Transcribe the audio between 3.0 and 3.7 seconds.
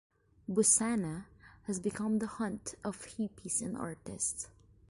hippies